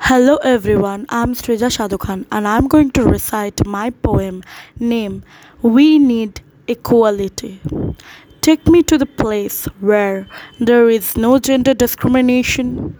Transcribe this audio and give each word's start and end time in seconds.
Hello 0.00 0.36
everyone, 0.36 1.06
I'm 1.08 1.34
Srija 1.34 1.70
Sadhukhan 1.70 2.26
and 2.30 2.46
I'm 2.46 2.68
going 2.68 2.90
to 2.90 3.04
recite 3.04 3.64
my 3.64 3.90
poem 3.90 4.42
named 4.78 5.24
We 5.62 5.98
Need 5.98 6.40
Equality. 6.68 7.60
Take 8.40 8.66
me 8.66 8.82
to 8.82 8.98
the 8.98 9.06
place 9.06 9.64
where 9.80 10.26
there 10.58 10.90
is 10.90 11.16
no 11.16 11.38
gender 11.38 11.74
discrimination, 11.74 12.98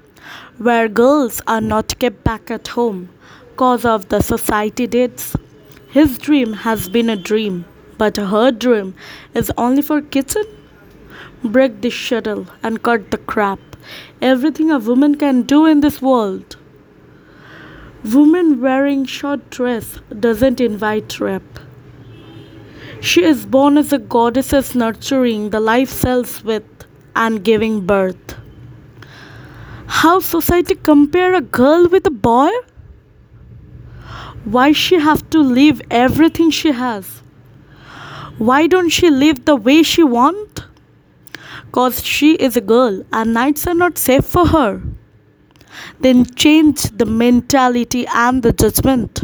where 0.59 0.89
girls 0.89 1.43
are 1.47 1.61
not 1.61 1.99
kept 1.99 2.25
back 2.25 2.51
at 2.51 2.69
home 2.69 3.11
cause 3.57 3.85
of 3.85 4.09
the 4.09 4.23
society 4.23 4.87
dates. 4.87 5.37
His 5.89 6.17
dream 6.17 6.53
has 6.53 6.89
been 6.89 7.11
a 7.11 7.17
dream, 7.17 7.65
but 7.99 8.17
her 8.17 8.51
dream 8.51 8.95
is 9.35 9.53
only 9.59 9.83
for 9.83 10.01
kitchen. 10.01 10.45
Break 11.43 11.83
the 11.83 11.91
shuttle 11.91 12.47
and 12.63 12.83
cut 12.83 13.11
the 13.11 13.19
crap. 13.19 13.59
Everything 14.23 14.71
a 14.71 14.79
woman 14.79 15.17
can 15.17 15.43
do 15.43 15.67
in 15.67 15.81
this 15.81 16.01
world. 16.01 16.54
Woman 18.13 18.61
wearing 18.61 19.07
short 19.07 19.49
dress 19.49 19.99
doesn't 20.21 20.61
invite 20.61 21.19
rape. 21.21 21.59
She 23.01 23.25
is 23.25 23.47
born 23.47 23.79
as 23.79 23.95
a 23.95 23.99
goddess 23.99 24.75
nurturing 24.75 25.49
the 25.49 25.59
life 25.59 25.89
cells 25.89 26.45
with 26.45 26.65
and 27.17 27.43
giving 27.43 27.87
birth. 27.87 28.37
How 29.87 30.21
society 30.21 30.75
compare 30.75 31.33
a 31.35 31.41
girl 31.41 31.89
with 31.89 32.07
a 32.07 32.11
boy? 32.11 32.51
Why 34.45 34.73
she 34.73 34.97
have 34.97 35.31
to 35.31 35.39
leave 35.41 35.81
everything 35.91 36.51
she 36.51 36.73
has? 36.73 37.23
Why 38.37 38.67
don't 38.67 38.91
she 38.91 39.09
live 39.09 39.47
the 39.47 39.57
way 39.57 39.83
she 39.83 40.03
want? 40.03 40.67
Cause 41.73 42.05
she 42.05 42.35
is 42.35 42.55
a 42.55 42.61
girl 42.61 43.03
and 43.15 43.33
nights 43.33 43.67
are 43.67 43.75
not 43.75 43.97
safe 43.97 44.27
for 44.27 44.49
her 44.49 44.83
then 46.01 46.25
change 46.35 46.83
the 46.83 47.07
mentality 47.07 48.07
and 48.07 48.43
the 48.43 48.53
judgment. 48.53 49.23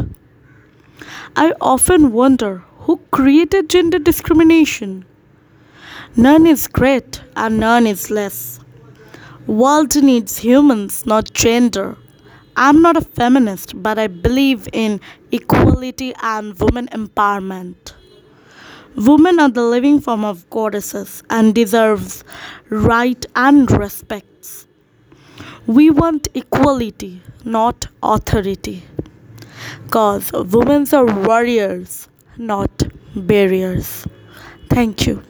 I 1.35 1.53
often 1.61 2.11
wonder 2.11 2.63
who 2.79 2.97
created 3.11 3.69
gender 3.69 3.99
discrimination. 3.99 5.05
None 6.15 6.45
is 6.45 6.67
great 6.67 7.21
and 7.35 7.59
none 7.59 7.87
is 7.87 8.11
less. 8.11 8.59
World 9.47 9.95
needs 10.03 10.37
humans, 10.37 11.05
not 11.05 11.33
gender. 11.33 11.97
I'm 12.55 12.81
not 12.81 12.97
a 12.97 13.01
feminist, 13.01 13.81
but 13.81 13.97
I 13.97 14.07
believe 14.07 14.67
in 14.73 14.99
equality 15.31 16.13
and 16.21 16.59
women 16.59 16.87
empowerment. 16.89 17.93
Women 18.95 19.39
are 19.39 19.49
the 19.49 19.63
living 19.63 20.01
form 20.01 20.25
of 20.25 20.49
goddesses 20.49 21.23
and 21.29 21.55
deserves 21.55 22.25
right 22.69 23.25
and 23.35 23.71
respects. 23.71 24.67
We 25.67 25.89
want 25.89 26.27
equality, 26.35 27.21
not 27.43 27.87
authority. 28.03 28.83
Because 29.85 30.31
women 30.33 30.87
are 30.93 31.05
warriors, 31.05 32.07
not 32.37 32.83
barriers. 33.15 34.05
Thank 34.69 35.07
you. 35.07 35.23